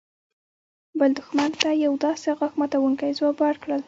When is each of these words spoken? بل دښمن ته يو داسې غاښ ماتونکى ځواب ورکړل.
بل 0.99 1.11
دښمن 1.17 1.51
ته 1.61 1.69
يو 1.85 1.93
داسې 2.05 2.27
غاښ 2.37 2.53
ماتونکى 2.59 3.09
ځواب 3.17 3.37
ورکړل. 3.39 3.79